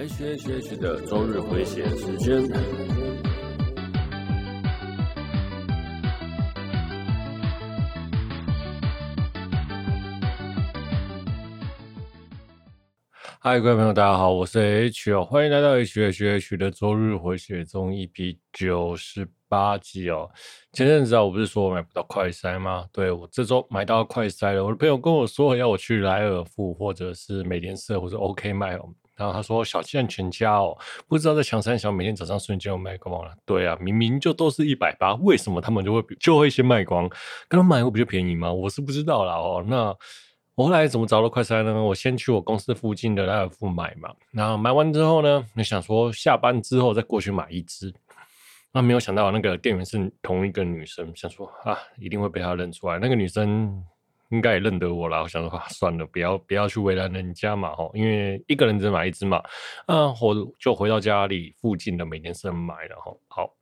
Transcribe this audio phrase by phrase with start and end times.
[0.00, 2.42] H H H 的周日回血时间。
[13.38, 20.30] 嗨，各位朋友，大家好，我是 H 哦，欢迎来到 H H H 的周日回血中 EP 九十八集哦。
[20.72, 22.86] 前阵子啊，我不是说我买不到快塞吗？
[22.90, 24.64] 对，我这周买到快塞了。
[24.64, 28.88] 我的朋友跟我说要我去莱尔富或者是美廉社或者 OK 卖哦。
[29.20, 30.74] 然后他说小气全家哦，
[31.06, 33.34] 不知道在强三小每天早上瞬间有卖光了。
[33.44, 37.06] 对啊，明明就都是一百八，为什么他们就会就会先卖光？
[37.46, 38.50] 跟他买会比较便宜吗？
[38.50, 39.62] 我是不知道啦哦。
[39.68, 39.94] 那
[40.54, 41.84] 我后来怎么找到快餐呢？
[41.84, 44.08] 我先去我公司附近的莱尔富买嘛。
[44.32, 47.92] 然后买完之后呢，你想说下班之后再过去买一支。
[48.72, 52.98] 那没有想到那个店员是同一个女生，想说啊，一定会被她认出来。
[52.98, 53.84] 那个女生。
[54.30, 59.42] 应该也认得我了，我想说，算了，不要不要去为难人家嘛，吼，因为一个人只买一只嘛，
[59.86, 63.54] 啊，我就回到家里附近的美廉社买了，吼，好。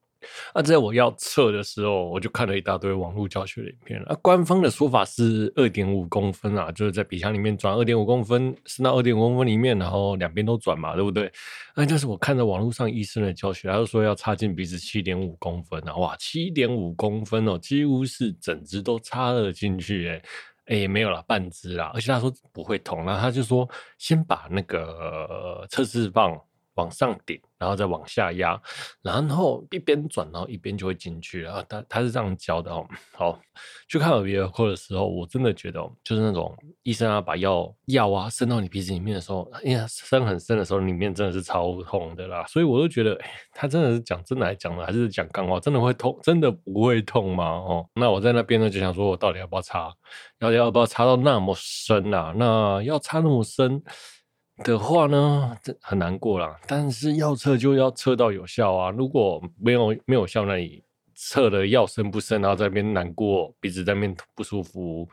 [0.53, 4.03] 那、在我要测的时候，我就看了一大堆网络教学的影片。
[4.03, 11.31] 啊，官方的说法是二点五公分啊，就是在鼻腔里面转二点五公分，伸到二点五公分里面，然后两边都转嘛，对不对？
[11.77, 20.23] 那、啊、但是我看着网络上医生的教学，他就说要插进鼻子七点五公分啊，哇，七点五公分哦，几乎是整只都插了进去，诶
[20.69, 26.39] 诶没有了半只啦，而且他说不会痛，然后他就说先把那个测试棒。
[26.79, 28.59] 往上顶，然后再往下压，
[29.03, 31.63] 然后一边转，然后一边就会进去啊。
[31.69, 32.87] 他他是这样教的哦。
[33.13, 33.39] 好，
[33.89, 42.45] 去看耳鼻喉科的时候，我真的觉得，就是那种医生啊，把药药啊伸到你鼻子里面的时候，哎呀，伸很深的时候，里面真的是超痛的啦。
[42.47, 45.59] 所以我都觉得，哎，他真的是讲真的还讲的，还是讲干话？
[45.59, 46.17] 真的会痛？
[46.23, 47.45] 真的不会痛吗？
[47.45, 49.93] 哦，那我在那边呢，就想说我到底要不要插？
[50.39, 52.33] 要要不要插到那么深啊？
[52.37, 53.83] 那要插那么深？
[54.65, 56.59] 的话呢，这很难过啦。
[56.67, 58.91] 但是要测就要测到有效啊！
[58.91, 60.83] 如果没有没有效，那你
[61.15, 65.09] 测的药深不深，然后在那边难过，鼻子在那边不舒服，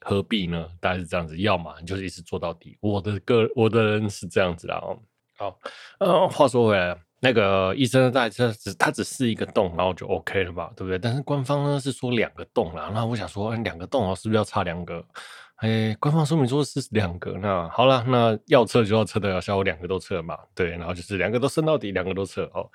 [0.00, 0.68] 何必呢？
[0.80, 2.76] 大概是这样子，要嘛你就是一直做到底。
[2.80, 4.76] 我的个我的人是这样子啦。
[4.76, 4.98] 哦，
[5.36, 5.58] 好，
[5.98, 10.98] 呃，话说回来，那个医生在这只他只是一个洞，然后就 OK 了吧，对不对？
[10.98, 15.04] 但是官方呢是说两个洞啦，那我想说，两个洞是不是要差两个？
[15.64, 22.68] 哎，官方说明说是两个，那好了，那要测就要测的要效，我两个都测嘛，对，然后就是两个都升到底，两个都测哦，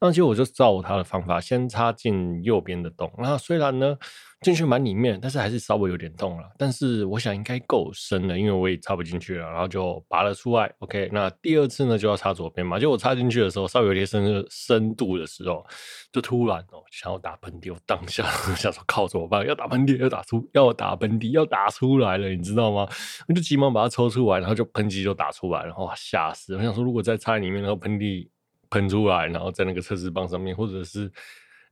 [0.00, 3.98] 那就我就照他的方法，先插进右边的洞，那虽然呢。
[4.46, 6.48] 进去蛮里面，但是还是稍微有点痛了。
[6.56, 10.72] 但是我想应该够深了，因为我也插不进去了，然后就拔了出来。
[10.78, 12.78] OK，那第二次呢就要插左边嘛。
[12.78, 15.66] 就我插进去的时候，稍微有点深深度的时候，
[16.12, 18.22] 就突然哦想要打喷嚏，我当下
[18.54, 19.44] 想说靠怎么办？
[19.44, 22.88] 要打喷嚏，要打出，要打喷嚏，要打出来了，你知道吗？
[23.26, 26.54] 我就急忙把它抽出来，然后就喷嚏就打出来了，哇吓死！
[26.54, 28.28] 我想说如果再插里面，然后喷嚏
[28.70, 31.10] 喷出来，然后在那个测试棒上面，或者是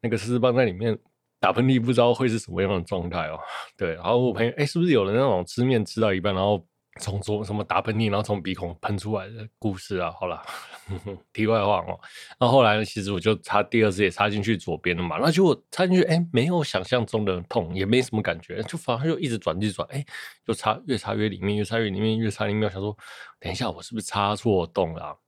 [0.01, 0.99] 那个测试棒在里面。
[1.45, 3.39] 打喷嚏不知道会是什么样的状态哦。
[3.77, 6.67] 对，然后我朋友哎，是不是有人那种吃面吃到一半，然后
[7.01, 10.11] 从左什么打喷嚏，然后从鼻孔喷出来的故事啊？
[10.19, 10.41] 好了，
[11.35, 12.01] 题外话哦。
[12.39, 15.19] 然后后来呢，其实我就插第二次也插进去左边了嘛。
[15.21, 20.03] 那就插进去，哎，没有想象中的痛，也没什么感觉，就反而就一直转，一直转，哎，
[20.47, 22.71] 就插越插越里面，越插越里面，越插里面。
[22.71, 22.97] 想说，
[23.39, 25.19] 等一下，我是不是插错洞了？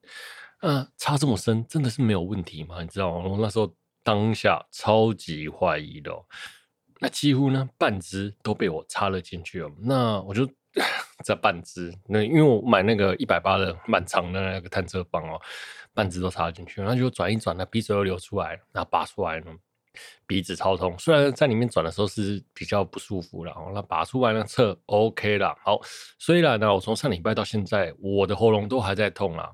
[0.62, 2.80] 嗯、呃，插这么深，真的是没有问题吗？
[2.80, 3.28] 你知道吗？
[3.28, 3.70] 我那时候。
[4.06, 6.12] 当下超级怀疑的，
[7.00, 9.68] 那几乎呢半支都被我插了进去了。
[9.80, 10.48] 那我就
[11.24, 15.40] 这半支，那因为我买那个一百八的蛮长的那个探测棒哦，
[15.92, 16.86] 半支都插进去了。
[16.86, 19.46] 然后就转一转，那鼻子又流出来，然后拔出来呢，
[20.24, 20.96] 鼻子超痛。
[21.00, 25.52] 虽然在里面转的时候是比较不舒服了，那拔出来呢测 OK 了。
[25.64, 25.80] 好，
[26.20, 29.50] 虽然呢我从上礼拜到现在，我的喉咙都还在痛啊。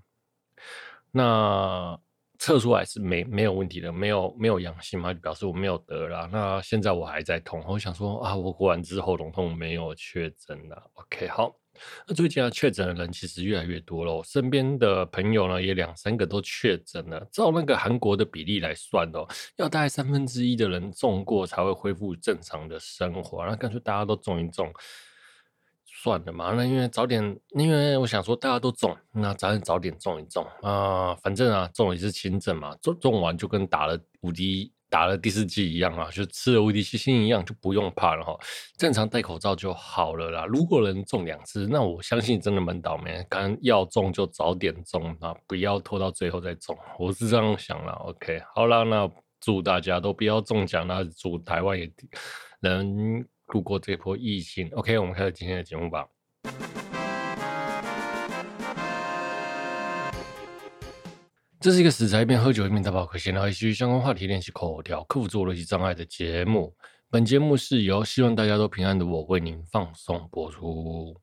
[1.11, 1.99] 那。
[2.42, 6.28] 测出来是没没有问题的，没有没有阳性嘛，就表示我没有得了。
[6.32, 10.91] 那现在我还在痛，我想说啊，我过完之后喉痛没有确诊了。
[10.94, 11.54] OK，好，
[12.04, 17.24] 那最近啊确诊的人其实越来越多了，我身边的朋友呢也两三个都确诊了。
[17.30, 19.24] 照那个韩国的比例来算哦，
[19.54, 24.68] 要大概三分之一的人中过才会恢复正常的生活，那干脆大家都中一中。
[26.03, 38.37] 算了嘛，那因为早点，因为我想说大家都中，那咱早点中一中啊、反正啊中也是轻症嘛，中中完就跟打了无敌打了第四剂一样啊，就吃了无敌星星一样，就不用怕了哈，
[38.77, 40.45] 正常戴口罩就好了啦。
[40.45, 47.93] 如果能中两次，那我相信真的蛮倒霉，刚要中就早点中啊，不要拖到最后再中，我是这样想啦。
[48.07, 49.09] OK，好啦，那
[49.41, 51.89] 祝大家都不要中奖啦，祝台湾也
[52.60, 53.25] 能。
[53.53, 56.09] 度过这波疫情，OK，我们开始今天的节目吧。
[61.60, 66.75] 这是一个死宅一边喝酒一边打保可闲聊一些相关话题练习口条、克服自我逻辑障碍的节目。
[67.10, 71.15] 本节目是由希望大家都平安的我为您放送播出。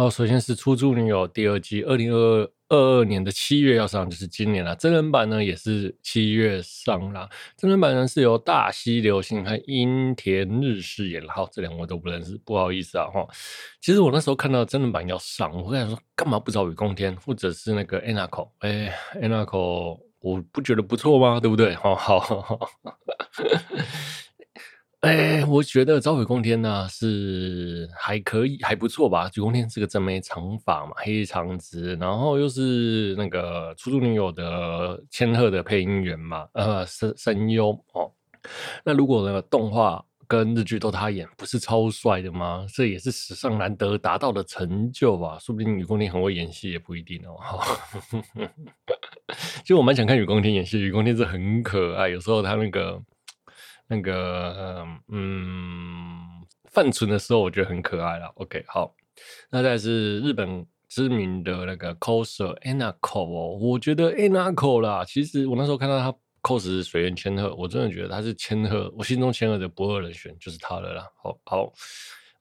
[0.00, 4.74] 哦，首先是出租女友第二季，二零二二二年的七月要上，就是今年了。
[4.74, 7.28] 真人版呢也是七月上啦。
[7.54, 13.28] 真人版呢是由大西流星和樱田日饰演，好，这两个我都不认识，不好意思啊哈。
[13.82, 18.48] 其实我那时候看到真人版要上，我跟他说干嘛不找雨宫天，或者是那个 Anako？
[18.60, 21.38] 哎，Anako，我不觉得不错吗？
[21.38, 21.74] 对不对？
[21.74, 22.70] 好好好。
[25.00, 29.30] 哎，我觉得朝尾宫天呢是还可以，还不错吧。
[29.34, 38.12] 雨宫天是个正妹长发嘛，黑长直，然后又是那个出租女友的千鹤的配音员嘛，呃，声声优哦。
[38.84, 42.66] 那如果那个动画跟日剧都他演，不是超帅的吗？
[42.68, 45.38] 这也是史上难得达到的成就吧。
[45.40, 47.40] 说不定雨宫天很会演戏也不一定哦。
[49.62, 53.02] 其实我蛮想看雨宫天演戏，雨宫天是很可爱，有时候他那个。
[53.90, 58.32] 那个嗯，犯蠢的时候我觉得很可爱了。
[58.36, 58.94] OK，好，
[59.50, 71.04] 那再是日本知名的那个 coser Anako 哦，我觉得 Anako 啦，其实我那时候看到他 cos 水原千鹤，我真的觉得他是千鹤，我心中千鹤的不二人选就是他了啦。
[71.20, 71.72] 好好。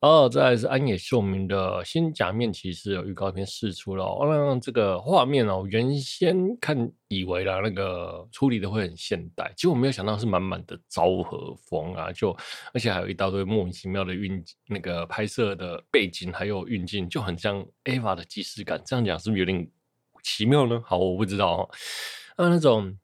[0.01, 12.31] 哦，再来是安野秀明的新假面骑士有预告片释出了，哦，那这个画面哦，原先看以为啦那个处理的会很现代，结果没有想到是满满的昭和风啊，就
[12.73, 19.69] 而且还有一大堆莫名其妙的运那个拍摄的背景还有运镜，就很像 EVA 的即视感，这样讲是不是有点
[20.23, 20.81] 奇妙呢？
[20.85, 21.69] 好，我不知道哦。
[22.37, 22.97] 那那种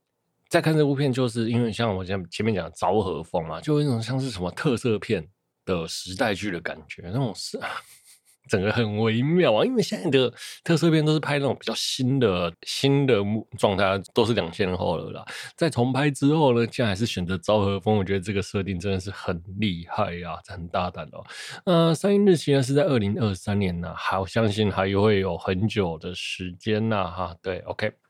[0.47, 5.27] 在看这部片，就是因为像我前前面讲的昭和风嘛，就有一种像是什么特色片。
[5.65, 7.59] 的时代剧的感觉，那种是
[8.47, 9.65] 整个很微妙啊。
[9.65, 10.31] 因为现在的
[10.63, 13.15] 特色片都是拍那种比较新的新的
[13.57, 15.25] 状态，都是两千后了啦。
[15.55, 21.25] 在重拍之后呢，竟然还是选择昭和风，我觉得这个设定真的是很厉害呀，很大胆哦。
[21.65, 27.35] 呃，上映日期呢是在二零二三年呢，好，相信还会有很久的时间呐，哈。
[27.41, 28.04] 对，OK。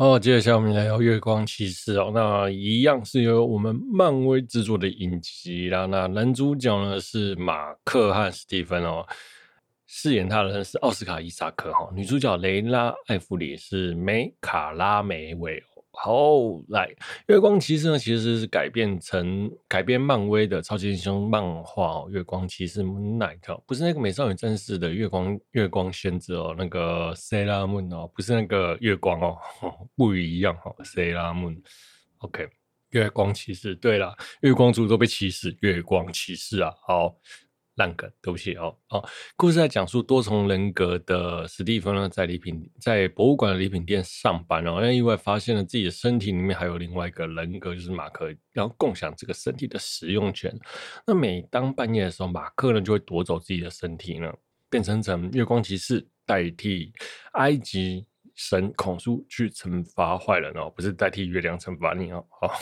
[0.00, 5.84] 哦，接下来我们来聊《月光骑士》哦，那一样是由我们漫威制作的影集啦。
[5.84, 9.06] 那男主角呢是马克和史蒂芬哦，
[9.86, 15.62] 饰演他的人是奥斯卡·伊萨克哈，女主角雷拉·艾弗里是梅卡拉·梅维。
[16.02, 16.12] 好，
[16.68, 16.86] 来，
[17.26, 29.36] 《月光骑士》呢，其实是改编成改编漫威的超级英雄漫画哦《月光骑士》Moon Knight，不是那个美少女战士的月光月光仙子哦，那个 Sailor Moon 哦，不是那个月光哦，
[29.94, 32.48] 不一样哈，Sailor Moon，OK，
[32.92, 37.14] 月光骑士，对了，月光族都被歧视，月光骑士啊，好。
[37.80, 39.02] 烂梗，对不起哦哦。
[39.36, 50.54] 故事在讲述多重人格的史蒂芬呢，在礼品在博物馆的礼品店上班哦，因意外发现了自己的身体里面还有另外一个人格，就是马克，然后共享这个身体的使用权。
[51.06, 54.30] 那每当半夜的时候，马克呢就会夺走自己的身体呢，
[54.68, 56.92] 变成成月光骑士，代替
[57.32, 62.52] 埃及神孔苏去惩罚坏人哦，不是代替月亮惩罚你哦，好。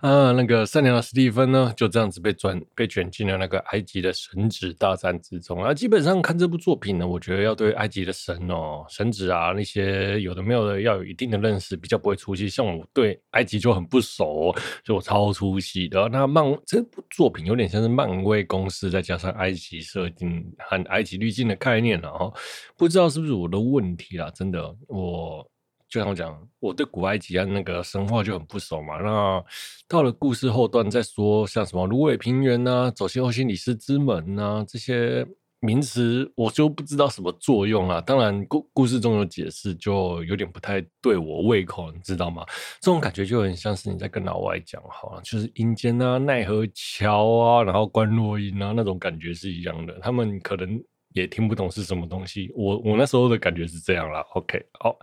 [0.00, 5.72] 啊，那个善良的史蒂芬呢，就这样子被转被卷进了那个埃及的神职大战之中啊。
[5.74, 12.48] 基本上看这部作品呢，我觉得要对埃及的神哦、神职啊那些有的没有的要有一定的认识，比较不会出戏。
[12.48, 16.08] 像我对埃及就很不熟，就我超出戏的。
[16.08, 22.32] 那漫这部作品有点像是漫威公司再加上埃及设定和埃及滤镜的概念了哦，
[22.76, 24.30] 不知道是不是我的问题啦？
[24.34, 25.46] 真的我。
[25.88, 28.96] 就像我讲，我对古埃及啊那个神话就很不熟嘛。
[28.98, 29.44] 那
[29.88, 35.24] 到了故事后段再说，像什么芦苇平原呐、走西欧西里斯之门呐、啊、这些
[35.60, 38.00] 名词，我就不知道什么作用啊。
[38.00, 42.44] 当然故故事中有解释，就有点不太对我胃口，你知道吗？
[42.80, 49.98] 这种感觉就很像是你在跟老外讲，好，就是阴间啊、奈何桥啊，然后观落阴啊那种感觉是一样的。
[50.00, 50.82] 他们可能
[51.14, 52.52] 也听不懂是什么东西。
[52.56, 54.20] 我我那时候的感觉是这样啦。
[54.34, 54.98] OK，好。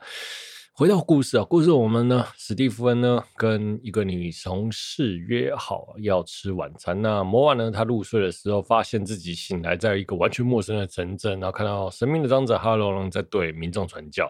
[0.75, 6.99] 回到故事啊，故事我们呢，史蒂芬呢跟一个女同事约好要吃晚餐。
[6.99, 14.27] 那某晚呢，他入睡的时候，发现自己醒来在一个完全陌生的城镇，然后看到神秘的长者哈喽呢在对民众传教。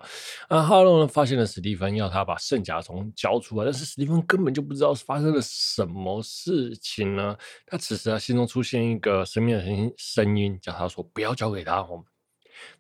[0.49, 7.37] 啊，哈喽呢发现了史蒂芬，要他把圣甲虫交出来，但是史蒂芬根本就不知道发生了什么事情呢。
[7.65, 11.87] 他此时啊，心中出现一个神秘的声音，声音叫他说不要交给他。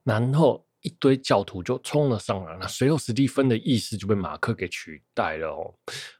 [0.03, 0.65] 然后。
[0.83, 5.73] 一堆教徒就冲了上来，那随后史蒂芬的意识就被马克给取代了哦。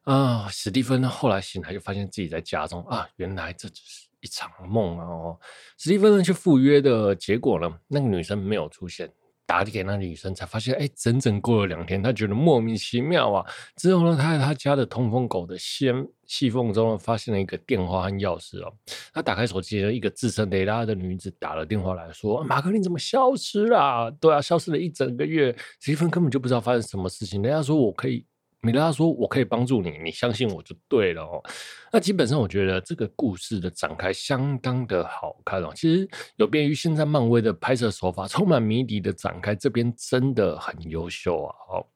[0.03, 5.39] 啊，史蒂芬呢后来醒来就发现自己在家中啊，原来这只是一场梦啊哦。
[5.77, 9.12] 史蒂芬呢去赴约的结果呢，那个女生没有出现。
[9.45, 13.45] 打给那个女生，才发现，哎，整整过了两天，他觉得莫名其妙啊。
[13.75, 15.93] 之后呢，他在他家的通风口的先
[16.25, 18.73] 细缝中发现了一个电话和钥匙哦。
[19.13, 24.09] 他打开手机，一个自称雷拉的女子打了电话来说：“马克，你怎么消失了？
[24.19, 27.41] 对啊，消失了一整个月，史蒂芬根本就不知道发生什么事情。
[27.41, 28.25] 人家说我可以。”
[28.63, 31.43] 米拉说：“我可以帮助你，你相信我就对了哦。”
[31.91, 35.72] 那基本上，我觉得这个故事的展开相当的好看哦。
[35.75, 41.55] 其实有别于现在漫威的拍摄手法，充满谜底的展开，这边真的很优秀啊！
[41.67, 41.88] 好，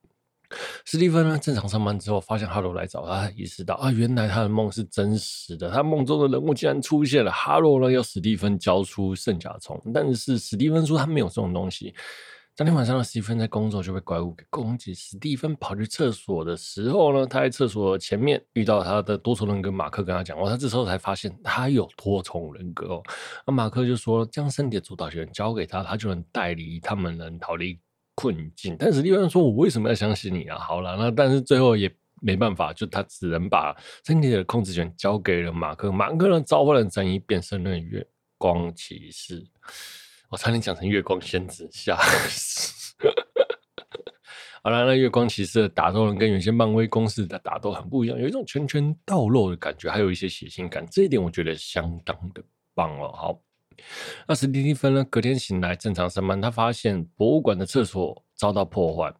[0.83, 7.31] 史蒂芬呢正常上班之后，发现哈罗来找他，意识到啊，原来他的梦是真实的，他梦中的人物竟然出现了。
[7.31, 11.95] 哈罗呢要史蒂芬交出圣甲虫，但是史蒂芬说他没有这种东西。
[12.57, 14.91] 当天晚上，史蒂芬在工作就被怪物给攻击。
[14.91, 20.49] 史蒂芬跑去厕所的时候呢，他在厕所前面遇到他的多重人格马克，跟他讲话。
[20.49, 23.03] 他这时候才发现他有多重人格哦。
[23.45, 27.79] 那马克就说，将身体的主导权交给他，他就能带领他们能逃离
[28.15, 28.75] 困境。
[28.79, 31.87] 但史蒂芬说：“我为什么要相信你啊？”好了，那但是最后也
[32.23, 35.91] 没办法，就他只能把身体的控制权交给了马克。
[35.91, 38.03] 马克呢，召唤了战衣，变身了月
[38.39, 39.45] 光骑士。
[40.29, 42.93] 我差点讲成月光仙子，吓死！
[44.61, 52.43] 好了，那月光骑士的打斗跟原先漫威公司的打斗很不一样，有一种拳拳到肉的感觉，还有一些血腥感，这一点我觉得相当的
[52.73, 53.11] 棒哦。
[53.13, 53.41] 好，
[54.27, 55.05] 那史蒂芬呢？
[55.05, 58.25] 隔天醒来正常上班，他发现博物馆的厕所。
[58.37, 59.11] 遭到破坏，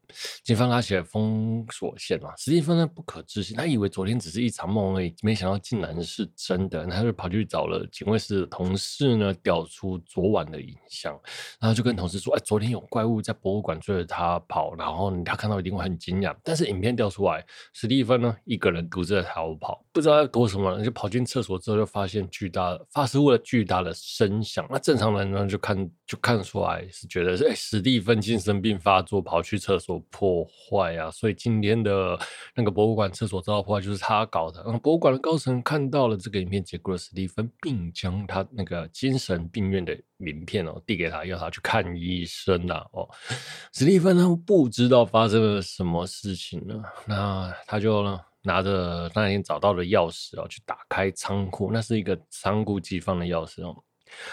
[0.43, 2.29] 警方拉起了封锁线嘛。
[2.37, 6.85] 史蒂芬呢，不可置信，他以为昨天只是一场梦而已，没想到竟然是真的。
[6.85, 11.19] 他就跑去找了警卫室的同事呢，调出昨晚的影像，
[11.59, 16.35] 然后就跟同事说：“哎，昨天有怪物在博物馆追着他跑，然后他看到一定会很惊讶。
[16.43, 17.43] 但是影片调出来，
[17.73, 24.63] 史蒂芬呢，一个人独自在逃跑，不知道要躲什么，就跑进厕所之后就发现巨大发出了巨大的声响。
[24.69, 29.07] 那正常人呢，就看就看出来是觉得是哎，史蒂芬精神病发。
[29.07, 32.19] 作跑去厕所破坏啊，所以今天的
[32.53, 34.61] 那个博物馆厕所遭到破坏就是他搞的。
[34.79, 42.85] 博物馆的高层看到了这个影片，结果了史蒂芬，并将他那个精神病院的名片哦递给他，要他去看医生啊。
[42.91, 43.07] 哦，
[43.71, 53.75] 史蒂芬呢不知道发生了什么事情呢，那他就呢拿着那天找到的钥匙哦去打开仓库，那是一个仓库寄放的钥匙哦，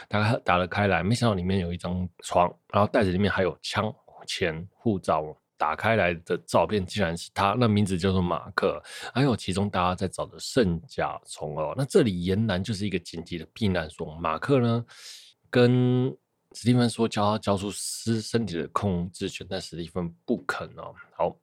[0.08, 3.94] 打开打了开来，没想到里面有一张床，然后袋子里面还有枪。
[4.26, 11.74] 钱、护照打开来的照片，竟然是他，那名字叫做马克，还有其中大家在找的圣甲虫哦。
[11.76, 14.14] 那这里俨然就是一个紧急的避难所。
[14.16, 14.82] 马克呢，
[15.50, 16.08] 跟
[16.52, 20.94] 史蒂芬说，叫他交出尸身体的控制权，但史蒂芬不肯哦。
[21.18, 21.36] 好，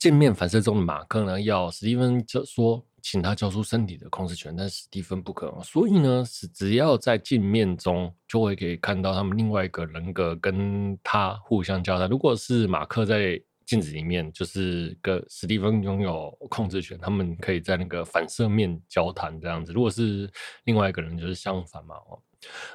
[0.00, 2.84] 镜面反射中的马克呢，要史蒂芬就说。
[3.02, 5.64] 请他交出身体的控制权，但史蒂芬不可能。
[5.64, 12.06] 所以呢，是只要在镜面中，就会可以看到他们另外一个人格跟他互相交谈。
[12.10, 19.72] 如果是马克在镜子里面，就是跟史蒂芬拥有控制权，他们可以在那个反射面交谈这样子。
[19.72, 20.30] 如果是
[20.64, 22.20] 另外一个人，就是相反嘛，哦。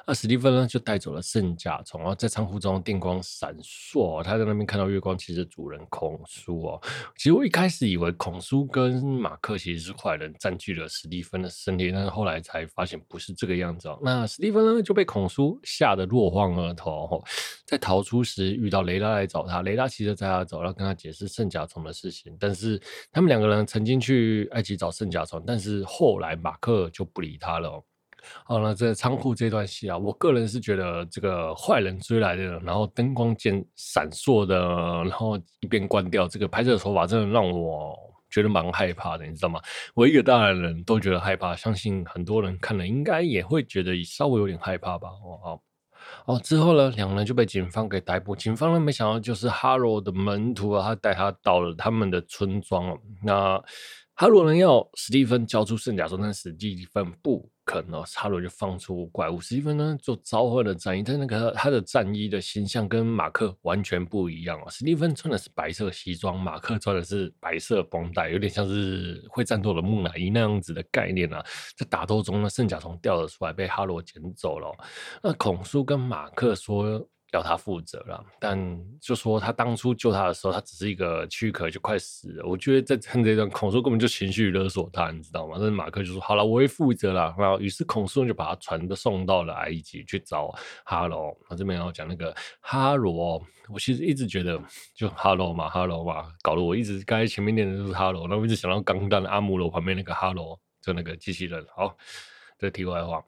[0.06, 6.80] 那史蒂芬呢，就带走了圣甲虫，然后在仓库中电光闪烁，他在那边看到月光骑士主人孔苏哦。
[7.16, 13.98] 其实我一开始以为孔苏跟马克其实是坏人，占据了史蒂芬的身体，但是后来才发现不是这个样子哦。
[14.02, 17.22] 那史蒂芬呢，就被孔苏吓得落荒而逃，
[17.64, 22.36] 在逃出时遇到雷拉来找他，雷拉骑着载他走，然后跟他解释圣甲虫的事情。
[22.38, 22.80] 但是
[23.10, 27.84] 他们两个人曾经去埃及找圣甲虫，但是后来马克就不理他了。
[28.44, 34.56] 好了，这仓库这段戏啊，我个人是觉得这个坏人追来的，然后灯光间闪烁的，
[35.04, 37.96] 然后一边关掉，这个拍摄手法真的让我
[38.30, 39.60] 觉得蛮害怕的，你知道吗？
[39.94, 45.08] 我一个大人人都觉得害怕，相信很多人看了应该也会觉得稍微有点害怕吧。
[45.08, 45.62] 哦，好，
[46.26, 48.36] 哦，之后呢，两人就被警方给逮捕。
[48.36, 52.96] 警方呢，没想到就是哈罗的门徒啊，他带他到了他们的村庄了。
[53.22, 53.62] 那
[54.14, 57.50] 哈罗人要史蒂芬交出圣甲虫，但史蒂芬不。
[57.66, 64.70] 可能哈罗就放出怪物，史蒂芬呢就召唤了战衣，但那个他的战衣的形象跟马克完全不一样哦。
[64.70, 71.44] 史蒂芬穿的是白色西装，马克穿的是白色绷带，有点像是会战斗的木乃伊那样子的概念啊。
[71.76, 74.72] 在打斗中呢，圣甲虫掉了出来，被哈罗捡走了。
[75.20, 77.04] 那孔叔跟马克说
[77.36, 78.24] 要他负责了。
[78.40, 78.58] 但
[79.00, 82.46] 就说他当初救他的时候，他只是一个躯壳，就快死了。
[82.46, 85.56] 我觉得在看这段，孔叔根本就情绪勒索他，你知道吗？
[85.56, 90.52] 但是马克就说：“好了，我会负责了。”然后于是孔叔就把他船都送到了埃及去找
[90.84, 91.36] 哈罗。
[91.48, 94.60] 那这边要讲那个哈罗，我其实一直觉得
[94.94, 101.64] 就哈罗嘛，哈罗嘛，搞得我一直刚才前面念的都是哈罗，然后我一直想到钢弹阿姆罗旁边那个哈罗，就那个机器人。
[101.74, 101.96] 好，
[102.58, 103.22] 这题外话。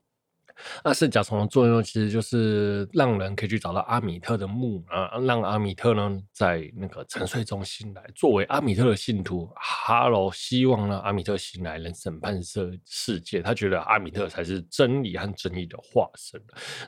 [0.84, 8.04] 那圣甲虫的作用其实就是让人可以去找到阿米特的墓啊，让阿米特呢在那个沉睡中醒来。
[8.14, 13.40] 作为阿米特的信徒，哈罗希望呢阿米特醒来能审判这世界。
[13.40, 16.40] 他觉得阿米特才是真理和正义的化身。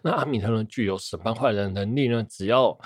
[0.03, 2.79] 那阿米特呢具有审判坏人能力呢，只要。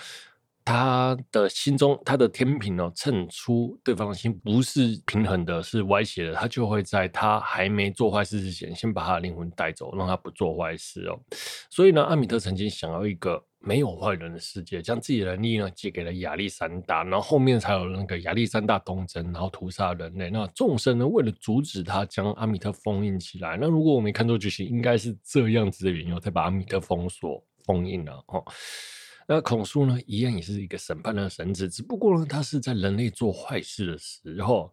[0.64, 11.20] 他的心中，他的天平哦，称出对方的心不是平衡的，是歪斜的，他就会在他还没做坏事之前，先把他的灵魂带走，让他不做坏事哦。
[11.68, 20.30] 所以呢，阿米特曾经想要一个没有坏人的世界，将自己的力呢借给了亚历山大，然后后面才有那个亚历山大东征，然后屠杀人类。
[20.30, 23.58] 那众生呢，为了阻止他，将阿米特封印起来。
[23.60, 28.42] 那如果我没看错剧情，应该是这样子的原因，才把阿米特封锁封印了哦。
[29.26, 34.72] 那孔苏呢，一样也是一个审判的神子，只不过呢，他是在人类做坏事的时候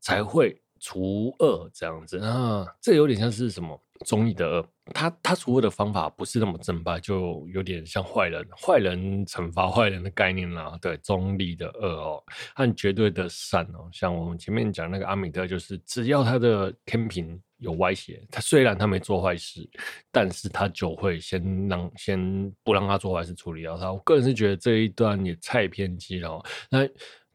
[0.00, 10.78] 才会除恶这样子啊，这有点像是什么中立的恶，他他除恶的方法不是那么正派，就有点像坏人，坏人惩罚坏人的概念啦。
[10.80, 12.22] 对，中立的恶哦，
[12.54, 17.40] 和绝对的善哦，像我们前面讲那个阿米特，就是只要他的天平。
[17.58, 19.66] 有歪斜，他虽然他没做坏事，
[20.12, 23.90] 但是他就会先让先不让他做坏事，处理掉他。
[23.90, 26.38] 我个人是觉得这一段也太偏激了。
[26.68, 26.86] 那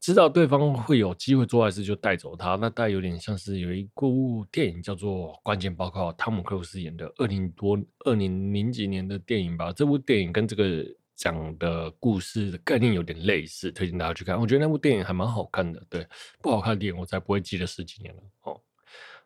[0.02, 9.72] 知道对方会有机会做坏事，就带走他，那大概有点像是有一部电影叫做《关键报告》，汤姆克鲁斯演的，二零多二零零几年的电影吧。
[9.72, 10.84] 这部电影跟这个
[11.16, 14.40] 讲的故事的概念有点类似，推荐大家去看。
[14.40, 15.80] 我觉得那部电影还蛮好看的。
[15.88, 16.08] 对，
[16.42, 18.60] 不好看的电影我才不会记得十几年了哦。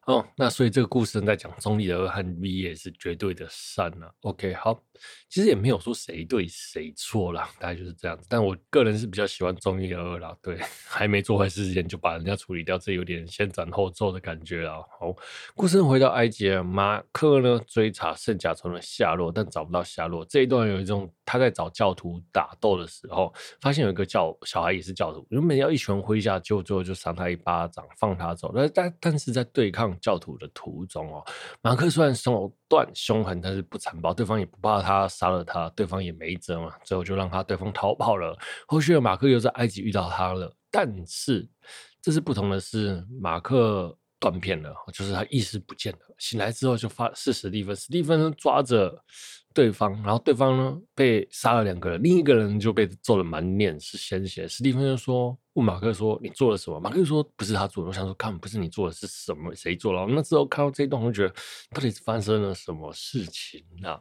[0.06, 4.12] 哦，那所以这个故事在讲中立的恶和 V 也是绝对的善呢、啊。
[4.22, 4.80] OK，好，
[5.28, 8.28] 其实也没有说谁对谁错啦，大概就是这样子。
[8.30, 10.38] 但我个人是比较喜欢中立的恶啦。
[10.44, 14.76] 对， 还没做坏事之前就把人家处理掉，这有点先斩后奏的感觉啊。
[15.00, 15.12] 好，
[15.56, 20.24] 故事回到埃及，马克呢追查圣甲虫的下落，但找不到下落。
[20.26, 28.54] 这一段有一种他在找教徒打斗的时候，发现有一个教小孩也是教徒，原本要一拳挥下，就最后就赏他一巴掌，放他走。
[28.56, 29.94] 但但但是在对抗。
[30.06, 31.26] 教徒的途中哦，
[31.62, 38.38] 马克虽然手段凶狠，但是不残暴，对方也不怕他杀了他，对方也没辙嘛，最后就让他对方逃跑了。
[38.68, 41.50] 后续的马克又在埃及遇到他了，但是
[42.04, 49.04] 这是不同的是，马克断片了，就是他意识不见了，醒来之后就发是史蒂芬，史蒂芬抓着
[49.56, 55.36] 对方，然后对方呢被杀了两个人，另一个人就被揍了满脸是鲜血，史蒂芬就说。
[55.56, 59.56] 问马克说：“你做了什么？”马克说：“不是他做的。”我想说：“看，不是你做的，是什么？
[59.56, 61.34] 谁做了？”那之后看到这一段，我就觉得
[61.74, 63.98] 到底是发生了什么事情啊？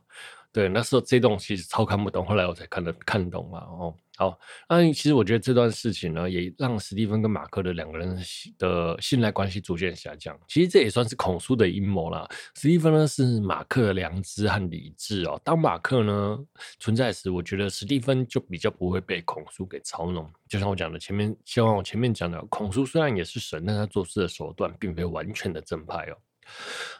[0.53, 3.61] 对，那时候这段其实超看不懂，后来我才看得看懂嘛。
[3.61, 3.95] 哦。
[4.16, 8.16] 好，那其实我觉得这段事情呢，也让史蒂芬跟马克的两个人
[8.59, 10.38] 的信赖关系逐渐下降。
[10.46, 12.24] 其实这也算是孔叔的阴谋啦。
[12.55, 15.40] 史蒂芬呢是马克的良知和理智哦。
[15.42, 16.38] 当马克呢
[16.79, 20.31] 存在时，我觉得史蒂芬就比较不会被孔叔给操弄。
[20.48, 26.16] 就像我讲的前面，像我前面讲的，孔叔虽然也是神，但他做事的手段并非完全的正派哦。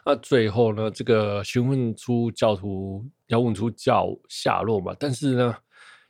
[0.05, 5.55] 那最后呢，这个询问出教徒要问出教下落嘛，但是呢。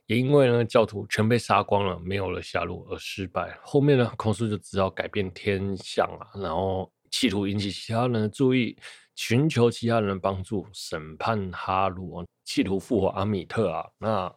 [0.08, 3.58] 也因为呢，教徒全被杀光了，没有了下落而失败。
[3.64, 8.78] 后面呢，孔苏就只好改变天象啊，然后企图引起其他人的注意，
[9.16, 13.86] 寻求其他人帮助，审判哈鲁，企图复活阿米特啊。
[13.98, 14.34] 那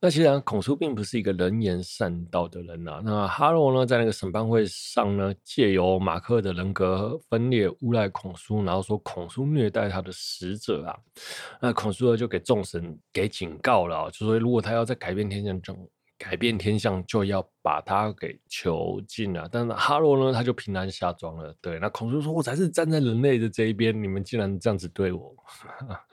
[0.00, 3.02] 那其实孔苏并不是一个能言善道的人、啊。
[3.04, 10.96] 那哈罗呢，在那个审判会上呢，借由马克的人格分裂诬赖孔苏，然后说孔苏虐待他的使者啊。
[11.60, 15.76] 那孔苏呢，就给众神给警告了、啊，就说如果他要再改变天象中。
[16.22, 21.56] 改变天象就要把他给囚禁了，但是哈罗呢，他就平安下庄了。
[21.62, 25.34] 对，那孔苏说：“我才是站在人类的这一边，你们竟然这样子对我。”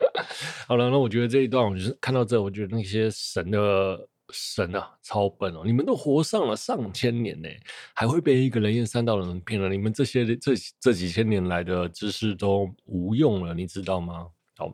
[0.66, 5.64] 好了，那我觉得这一段，我就是看到这，我觉得那些神的神啊，超笨哦！
[5.66, 7.50] 你们都活上了上千年呢，
[7.94, 9.68] 还会被一个人言三道的人骗了？
[9.68, 14.26] 你们这些这这几千年来的知识都无用了，你知道吗？
[14.56, 14.74] 好，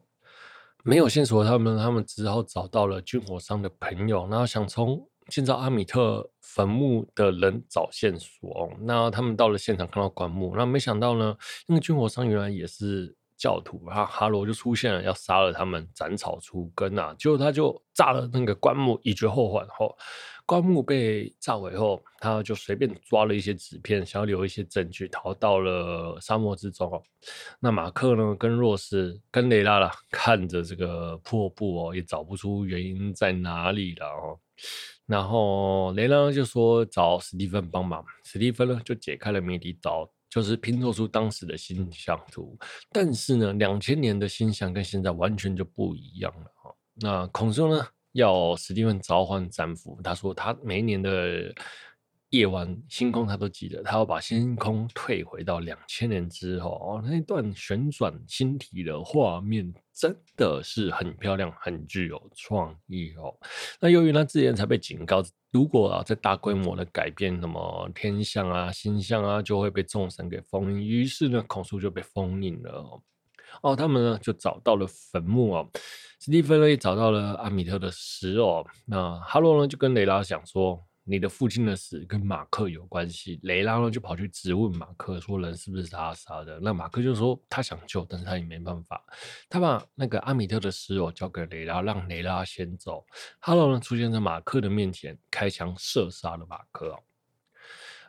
[0.83, 5.03] 没有线索，他们他们只好找到了军火商的朋友，然后想从。
[5.27, 11.35] 建造阿米特坟墓的人找线索哦，那他们到了现场看到棺木，那没想到呢，
[11.67, 17.15] 那个军火商原来也是教徒，然后哈罗就出现了，要杀了他们，斩草除根啊！
[17.17, 19.67] 结果他就炸了那个棺木，以绝后患。
[19.67, 19.95] 后
[20.45, 27.01] 棺木被炸毁后，他就随便抓了一些纸片，想要留一些证据，逃到了沙漠之中哦。
[27.61, 34.39] 那马克呢，跟若斯、跟雷拉了，看着这个破布哦，也找不出原因在哪里了哦。
[35.05, 40.09] 然后雷拉就说找史蒂芬帮忙，史蒂芬呢就解开了谜底，找。
[40.29, 42.57] 就是拼凑出当时的星象图，
[42.91, 46.75] 但是呢，两千年的星象跟现在完全就不一样了。
[46.95, 51.53] 那孔叔呢，要史蒂芬召唤战俘，他说他每一年的
[52.33, 63.31] 夜晚星空他都记得，他要把星空退回到两千年之后哦，那一段旋转星体的画面真的是很漂亮，很具有创意哦。
[63.79, 65.23] 那由于他之前才被警告。
[65.51, 70.83] 如果啊，在大规模的改变什么天象啊、星象啊，就会被众神给封印。
[70.83, 73.01] 于是呢，孔苏就被封印了哦。
[73.61, 75.69] 哦，他们呢就找到了坟墓哦。
[76.19, 78.65] 史蒂芬呢也找到了阿米特的石哦。
[78.87, 80.83] 那哈罗呢就跟雷拉讲说。
[81.05, 86.59] 你的父亲的死跟马克有关系，雷拉呢就跑去质问马克说，人是不是他杀的？
[86.61, 89.03] 那马克就说他想救，但是他也没办法。
[89.49, 93.05] 他把那个阿米特的尸首交给雷拉，让雷拉先走。
[93.39, 96.97] 哈罗呢出现在马克的面前，开枪射杀了马克。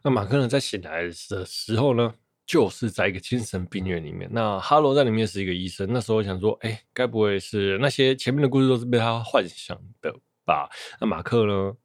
[0.02, 2.14] 那马克呢在醒来的时候呢，
[2.46, 4.30] 就是在一个精神病院里面。
[4.32, 5.92] 那哈罗在里面是一个医生。
[5.92, 10.70] 那时候想说，哎，该不会是那些前面的故事都是被他幻想的吧？
[11.00, 11.76] 那马克呢？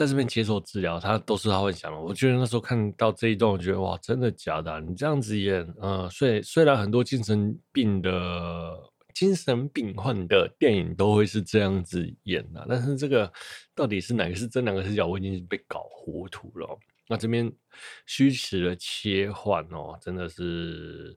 [0.00, 2.00] 在这边接受治疗，他都是他幻想的。
[2.00, 4.80] 我觉得那时候看到这一段，我觉得哇，真的假的？
[4.80, 8.78] 你这样子演，呃，虽虽然很多精神病的
[9.12, 13.30] 精神病患的电影都会是这样子演的，但是这个
[13.74, 16.78] 到底是哪个是真，哪个是假，我已经被搞糊涂了。
[17.06, 17.52] 那这边
[18.06, 21.14] 虚实的切换哦，真的是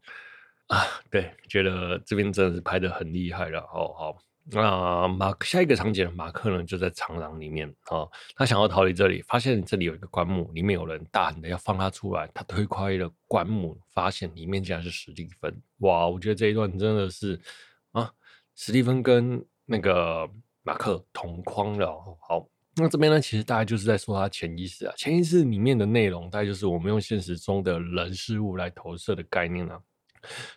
[0.67, 0.77] 啊，
[1.09, 3.61] 对，觉得这边真的是拍得很厉害了。
[3.61, 4.17] 哦，好。
[4.51, 15.55] 那马下一个场景，马克呢就在长廊里面啊，他想要逃离这里，发现这里有一个棺木，里面有人大喊的要放他出来，他推开了棺木，发现里面竟然是史蒂芬。
[15.77, 17.39] 哇，我觉得这一段真的是
[17.93, 18.11] 啊，
[18.53, 20.29] 史蒂芬跟那个
[20.63, 21.97] 马克同框了。
[22.27, 29.79] 好，那这边呢，其实大概就是在说他潜意识啊，潜意识里面的内容，大概就是我们用现实中的人事物来投射的概念啊，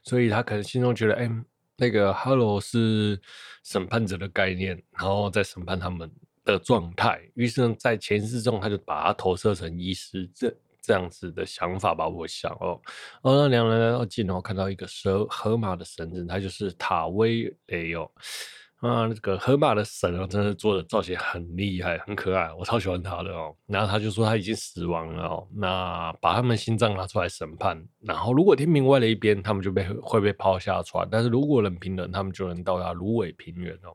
[0.03, 1.31] 所以他可能心中觉得，哎。
[1.77, 3.21] 那个哈罗是
[3.63, 6.11] 审判者的概念，然后在审判他们
[6.45, 7.21] 的状态。
[7.35, 12.09] 于是呢，在前世中，他就把它投射成医师这这样子的想法吧。
[12.09, 12.81] 我想哦，
[13.23, 18.11] 哦，那两人来到近，然后看到一个蛇河马的神子，他就是塔威雷哦。
[18.89, 23.55] 啊，那个河马的神啊，真的做的造型很厉害，很可爱，我超喜欢他的哦。
[23.67, 27.83] 然后他就说他已经死亡了哦，那把他们心脏拿出来审判。
[28.01, 33.95] 然后如果天平歪了一边，他们就被会被抛下船；但是如果人平了，他们就能到达芦苇平原哦。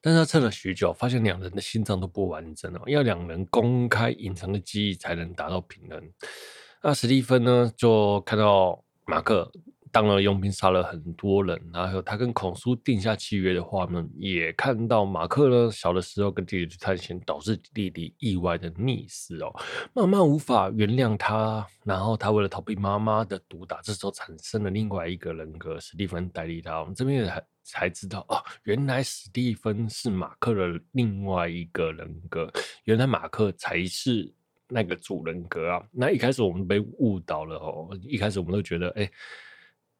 [0.00, 6.00] 但是他测了许久，发现两人的心脏都不完整哦，要两人公开隐藏的记忆才能达到平衡。
[6.82, 9.50] 那史蒂芬呢，就看到马克。
[9.96, 19.50] 当了佣兵，杀了很多人，然后他跟孔叔定下契约的话呢，也看到马克呢小的时候跟弟弟去探险，导致弟弟意外的溺死哦，
[19.94, 26.78] 妈妈无法原谅他，然后他为了逃避妈妈的毒打，这时候产生了另外一个人格，史蒂芬代替他。
[26.80, 32.52] 我们这边也才知道哦，原来史蒂芬是马克的另外一个人格，
[32.84, 34.30] 原来马克才是
[34.68, 35.82] 那个主人格啊。
[35.90, 39.10] 那一开始我们被误导了哦，一开始我们都觉得哎。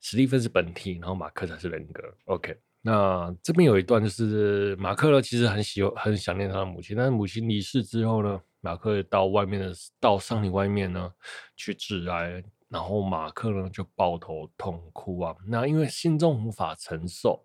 [0.09, 2.01] 史蒂芬是本体，然后马克才是人格。
[2.27, 11.13] OK，那这边有一段就是马克呢，其实很喜欢、很想念他的母亲，但是母亲离世之后呢，马克到外面的到山里外面呢
[11.57, 15.35] 去致哀，然后马克呢就抱头痛哭啊。
[15.45, 17.43] 那因为心中无法承受，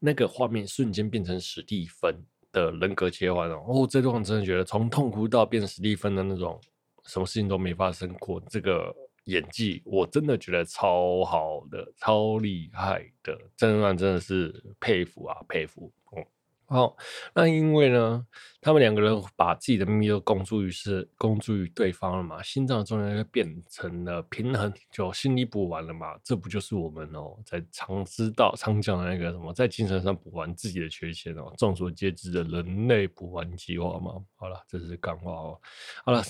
[0.00, 3.54] 那个画面瞬间变成史蒂芬的人格切换了。
[3.54, 6.60] 哦，这段真的觉得从痛哭到变史蒂芬的那种，
[7.04, 8.92] 什么事情都没发生过，这个。
[9.24, 15.92] 演技我真的觉得超好的，超厉害的，真的真的是佩服啊，佩服。
[16.10, 16.24] 哦，
[16.66, 16.96] 好，
[17.32, 18.26] 那因为呢，
[18.60, 34.20] 他们两个人把自己的秘密都公诸于世，公诸于对方了嘛，心脏的重量就变成了平衡，就心理补完了嘛，这不就是我们哦，在常知道常讲的那个什么，在精神上补完自己的缺陷哦，众所皆知的人类补完计划嘛。
[34.34, 35.60] 好了，这是干话哦。
[36.04, 36.22] 好了。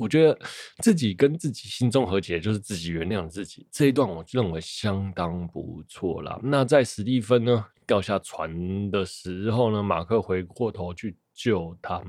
[0.00, 0.38] 我觉得
[0.78, 6.40] 自己跟自己心中和解，就是自己原谅自己这一段，我认为相当不错啦。
[6.42, 12.02] 那在史蒂芬呢掉下船的时候呢，马克回过头去救他，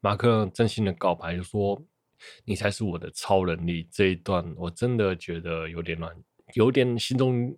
[0.00, 1.80] 马克真心的告白，就说
[2.46, 6.16] ：“你才是我的超能力。”这一段我真的觉得有点乱，
[6.54, 7.54] 有点心中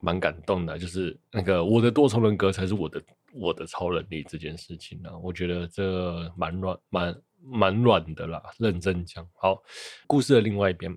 [0.00, 8.42] 蛮感动的，就是那个我的多重人格才是我的我的超能力这件事情呢，我觉得这蛮软蛮蛮软的啦。
[8.58, 9.62] 认真讲，好，
[10.06, 10.96] 故事的另外一边，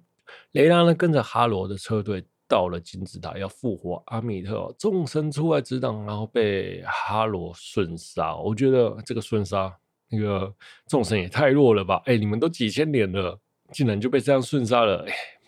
[0.51, 8.35] 雷拉呢跟着哈罗的车队到了金字塔，要复活阿米特，众神出来阻挡，然后被哈罗瞬杀。
[8.35, 9.75] 我觉得这个瞬杀，
[10.09, 10.53] 那个
[10.87, 12.01] 众神也太弱了吧？
[12.05, 13.39] 哎，你们都几千年了，
[13.71, 15.05] 竟然就被这样瞬杀了。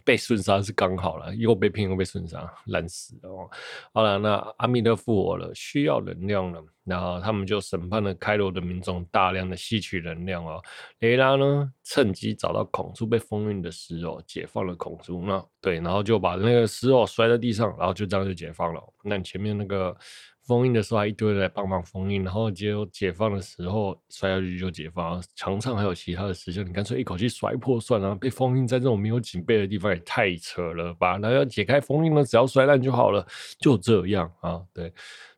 [0.07, 3.49] 被瞬杀是刚好了，又被骗又被瞬杀，烂死了哦。
[3.93, 10.63] 好了，那阿米特复活了，需要能量了，然后他们就审判了开罗的民众，大量的吸取能量哦。
[10.99, 15.21] 雷拉呢，趁机找到孔苏被封印的石偶，解放了孔苏。
[15.21, 18.81] 那对，然后就把那个石偶摔在地上，然后就这样就解放了。
[19.03, 19.93] 那你前面那个。
[20.47, 25.21] 封印的时候还一堆人来帮忙封印，然后结果解放的时候摔下去就解放。
[25.35, 28.15] 墙上还有其他的石像，你干脆一口气摔破算了。
[28.15, 31.17] 被封印在这种没有警备的地方也太扯了吧？
[31.17, 33.27] 那要解开封印呢，只要摔烂就好了，
[33.59, 34.63] 就这样啊？
[34.73, 34.91] 对，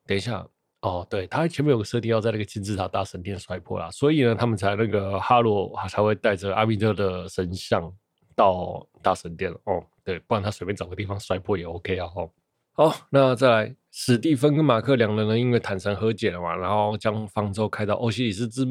[0.05, 0.47] 等一下
[0.81, 7.91] 哦，对，他前面有个设定要在那个金字塔大神殿摔破啦，所以呢，他们才那个哈罗才会带着阿米特的神像
[8.35, 9.83] 到大神殿哦。
[10.03, 12.07] 对，不然他随便找个地方摔破也 OK 啊。
[12.15, 12.29] 哦。
[12.73, 18.65] 好，那再来，史蒂芬跟马克两人呢，因为坦诚和解了嘛，然后将方舟开到欧西里斯之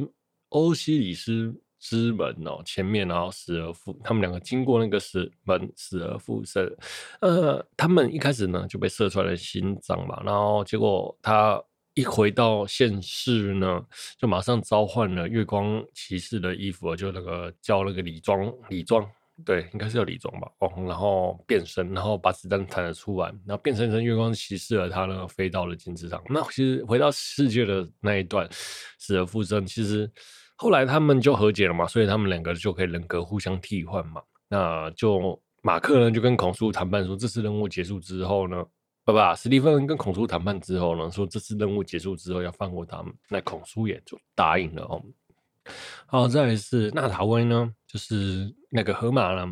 [0.49, 6.75] 欧西里斯之门哦前面，然后死而复，他们两个经过那个死门死而复生。
[7.21, 13.85] 呃，他们一开始呢就被射出来了心脏嘛，然后结果他一回到现世呢，
[14.17, 19.07] 就马上召唤了月光骑士的衣服，就那个叫那个李庄李庄。
[19.45, 20.51] 对，应该是要李总吧。
[20.59, 24.89] 哦，然后变身，然后把子弹弹了出来，然后变身成月光骑士了。
[24.89, 26.21] 他呢，飞到了金字塔。
[26.29, 28.49] 那其实回到世界的那一段，
[28.99, 29.65] 死而复生。
[29.65, 30.11] 其实
[30.57, 34.21] 后来他们就和解了嘛，所以他们两个就可以人格互相替换嘛。
[34.49, 38.65] 那就马克呢，就跟孔叔谈判说，这次任务结束之后呢，
[39.05, 43.15] 爸爸史蒂芬跟孔叔谈判之后呢，说这次任务结束之后要放过他们。
[43.29, 45.01] 那孔叔也就答应了哦。
[46.07, 49.47] 好，再来是娜塔威呢，就是那个河马呢，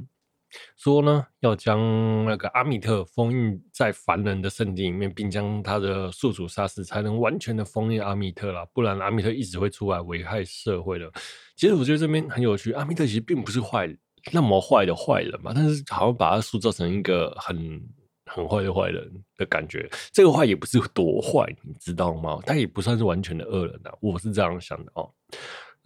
[0.77, 11.11] 说呢要将那个阿密特封印在凡人的圣地里面，并将他的宿主杀死，才能完全的封印阿密特啦，不然阿密特一直会出来危害社会的。
[11.57, 13.89] 其实我觉得这边很有趣，阿密特其实并不是坏
[14.33, 17.81] 那么坏的坏人嘛，但是好像把他塑造成一个很
[18.27, 19.89] 很坏的坏人的感觉。
[20.13, 22.39] 这个坏也不是多坏，你知道吗？
[22.45, 25.11] 他也不算是完全的恶人啊，我是这样想的哦。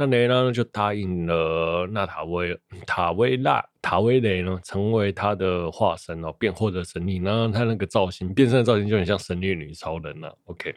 [0.02, 7.18] 那雷拉呢就答应了娜塔威塔威拉塔威雷呢，成为他的化身哦，变获得神力。
[7.18, 10.34] 然后他那个造型变身的造型就很像神力女超人了。
[10.44, 10.74] OK，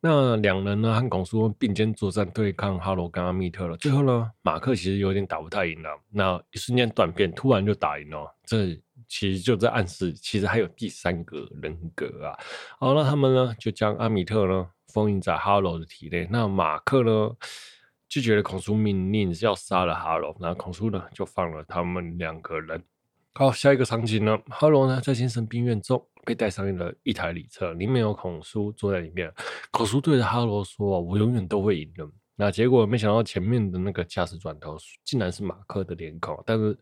[0.00, 3.76] 那两人呢和孔苏并肩作战，对抗哈罗跟阿密特了。
[3.78, 5.90] 最后呢，马克其实有点打不太赢了。
[6.08, 8.32] 那一瞬间断片，突然就打赢了。
[8.46, 12.38] 这其实就在暗示，其实还有第三个人格啊。
[12.78, 16.28] 好，那他们呢就将阿密特呢封印在哈罗的体内。
[16.30, 17.30] 那马克呢？
[18.12, 20.36] 拒绝了孔叔命令，是要杀了哈罗。
[20.38, 22.84] 那孔叔呢，就放了他们两个人。
[23.32, 29.32] 好，下一个场景呢，哈罗呢在精神病院中被带上了一台礼车，里面有孔叔坐在里面。
[29.70, 36.78] 孔叔对着哈罗说：“我永远都会赢的。”那结果没想到前面的那个驾驶转头，竟然是马克的脸孔，但是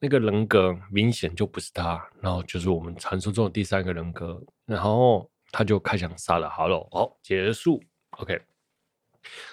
[0.00, 4.42] 那个人格明显就不是他，然后就是我们传说中的第三个人格。
[4.66, 6.84] 然后他就开枪杀了哈罗。
[6.90, 7.80] 好，结束。
[8.18, 8.40] OK。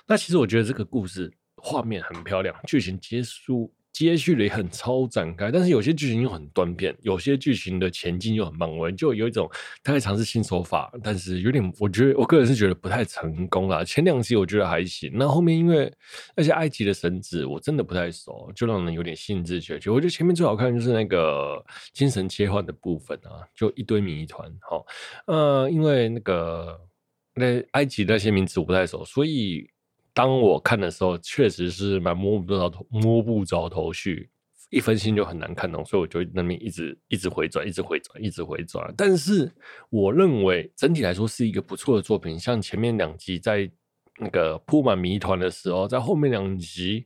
[0.08, 9.50] 那其实我觉得这个故事画面很漂亮，剧情结束接续的也很超展开，但是有些剧情又很断片，有些剧情的前进又很慢，我就有一种
[9.82, 13.86] 他在尝试新手法，但是有点我觉得我个人是觉得不太成功啦。
[13.86, 15.90] 前两集我觉得还行，那后面因为
[16.36, 19.90] 那些埃及的神祇我真的不太熟，就让人有点兴致缺缺。
[19.90, 24.54] 我觉得前面最好看就是那个精神切换的部分啊，就一堆谜团。
[24.70, 24.86] 好，
[25.28, 26.78] 呃，因为那个。
[27.38, 29.70] 那埃及那些名字我不太熟，所以
[30.14, 34.30] 当我看的时候，确实是蛮摸不着头摸不着头绪，
[34.70, 38.94] 一分心就很难看懂，所以我就那边一直一直回转，一直回转，一直回转。
[38.96, 39.52] 但是
[39.90, 43.70] 我认为整体来说是一个不错的作品，像前面两集在
[44.18, 47.06] 那个铺满谜团的时候，在后面两集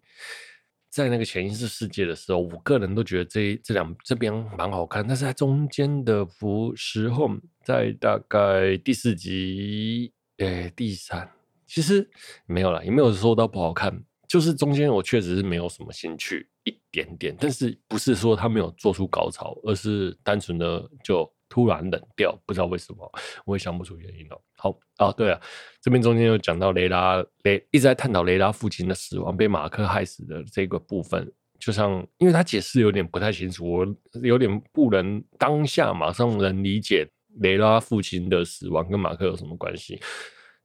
[0.92, 7.28] 在那个潜意识世界的时候，我个人都觉得这这两这边蛮好看，但是在中间的不时候，
[7.64, 10.14] 在大概第四集。
[10.40, 11.30] 诶，第三
[11.66, 12.10] 其实
[12.46, 23.12] 没有啦，也没有说到不好看，就是中间我确实是没有什么兴趣一点点，但是不是说他没有做出高潮，而是单纯的就突然冷掉，不知道为什么，
[23.46, 24.42] 我也想不出原因了。
[24.56, 25.40] 好啊，对啊，
[25.82, 37.08] 这边中间又讲到雷拉雷一直在探讨雷拉父亲的死亡被马克害死的这个部分，就像因为他解释有点不太清楚，我有点不能当下马上能理解。
[37.40, 40.00] 雷拉父亲的死亡跟马克有什么关系？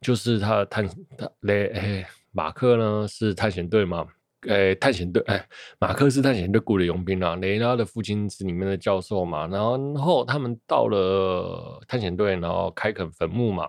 [0.01, 4.07] 就是他探他雷哎，马克呢是探险队嘛？
[4.49, 7.37] 哎，探险队哎，马克是探险队雇的佣兵啊。
[7.37, 9.47] 雷拉的父亲是里面的教授嘛？
[9.47, 9.63] 然
[9.95, 13.67] 后他们到了探险队，然后开垦坟墓嘛。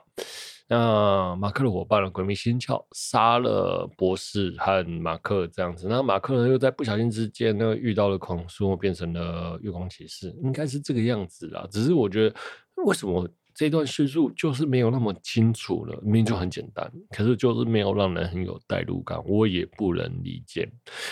[0.68, 5.88] 那马克的伙伴呢，鬼迷心窍，杀了博士和马克这样子。
[5.88, 11.68] 那马克呢，又在不小心之间呢，遇到了狂叔，变成了月光骑士，应该是这个样子啦。
[11.72, 12.36] 只是我觉得，
[12.83, 15.99] 为什么这段叙述就是没有那么清楚了？
[16.01, 20.69] 明明就很简单，可是就是没有让人很有代入感，我也不能理解。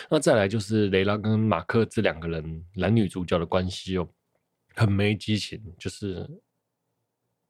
[0.10, 4.08] 那再来就是雷拉跟马克这两个人男女主角的关系哦，
[4.76, 6.30] 很没激情，就是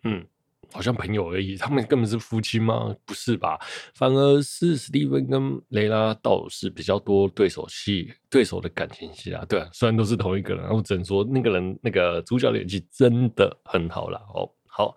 [0.04, 0.26] 嗯。
[0.74, 2.94] 好像朋友而已，他们根本是夫妻吗？
[3.06, 3.60] 不是吧？
[3.94, 9.46] 反而是史蒂芬跟雷拉倒是比较多对手戏、对手的感情戏啊。
[9.48, 14.20] 对啊，虽然都是同一个人，我只能说那个人那个主角的演技真的很好啦。
[14.34, 14.96] 哦，好，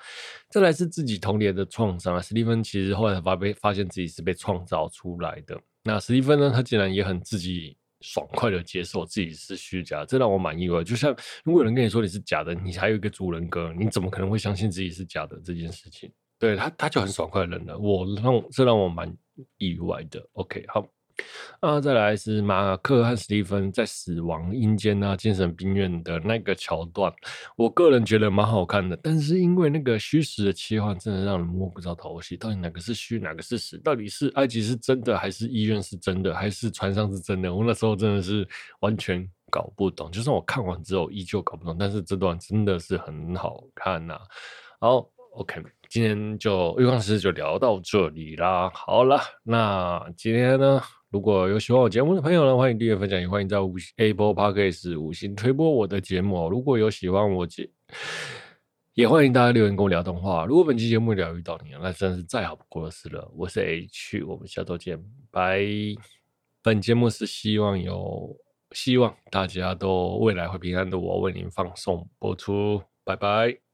[0.51, 2.21] 再来是自己童年的创伤啊。
[2.21, 5.61] 史蒂芬其实后来发被发现自己是被创造出来的。
[5.85, 6.51] 那史蒂芬呢？
[6.51, 7.77] 他竟然也很自己。
[8.01, 10.85] 爽快的接受自己是虚假，这让我蛮意外。
[10.85, 16.11] 就像如果有人跟你说你是假的，你还有一个主人格，你怎么可能会相信自己是假的这件事情？
[16.39, 17.79] 对他，他就很爽快的认了。
[17.79, 19.11] 我让这让我蛮
[19.59, 20.27] 意外的。
[20.33, 20.87] OK，好。
[21.61, 27.13] 啊，再来是马克和史蒂芬在死亡阴间啊精神病院的那个桥段，
[27.57, 28.97] 我个人觉得蛮好看的。
[29.03, 33.79] 但是因为那个虚实的切换，真的让人摸不着头绪，到底哪个是虚，哪个是实？
[33.79, 37.53] 到底是埃及是真的，还是医院是真的，还是船上是真的？
[37.53, 38.47] 我那时候真的是
[38.81, 40.11] 完全搞不懂。
[40.11, 44.21] 就算我看完之后依旧搞不懂，但是这段真的是很好看呐、啊。
[44.79, 48.71] 好，OK，今天就月光石就聊到这里啦。
[48.75, 50.83] 好了，那今天呢？
[51.11, 53.59] 如果有喜欢我节目的朋友呢，欢迎订阅分享，也欢迎在
[53.97, 56.51] Apple Podcast 五星推播我的节目。
[56.51, 57.71] 如果有喜欢我节，
[58.95, 60.45] 也欢迎大家留言跟我聊动画。
[60.47, 63.31] 如果本期节目疗愈到你，那真是再好不过的事了。
[63.37, 65.61] 我是 H，我们下周见，拜。
[66.61, 68.37] 本节目是希望有
[68.73, 73.66] 希望大家都未来会平安的我为您放送播出，拜拜。